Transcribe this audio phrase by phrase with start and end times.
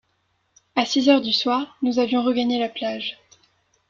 [0.75, 3.19] À six heures du soir, nous avions regagné la plage.